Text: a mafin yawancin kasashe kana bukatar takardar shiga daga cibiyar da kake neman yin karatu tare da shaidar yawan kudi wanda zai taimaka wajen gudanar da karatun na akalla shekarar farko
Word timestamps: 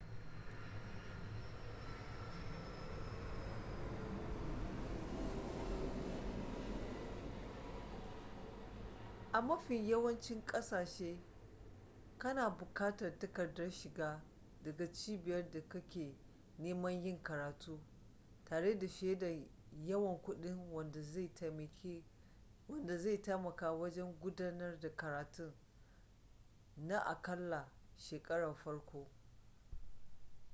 a 9.33 9.41
mafin 9.41 9.87
yawancin 9.89 10.41
kasashe 10.45 11.17
kana 12.17 12.49
bukatar 12.49 13.19
takardar 13.19 13.71
shiga 13.71 14.21
daga 14.63 14.91
cibiyar 14.91 15.49
da 15.51 15.61
kake 15.61 16.15
neman 16.59 17.03
yin 17.05 17.23
karatu 17.23 17.79
tare 18.45 18.79
da 18.79 18.87
shaidar 18.87 19.39
yawan 19.85 20.17
kudi 20.21 20.51
wanda 22.67 22.97
zai 22.97 23.17
taimaka 23.17 23.71
wajen 23.71 24.13
gudanar 24.21 24.79
da 24.79 24.89
karatun 24.95 25.53
na 26.77 26.99
akalla 27.05 27.69
shekarar 27.97 28.55
farko 28.55 29.07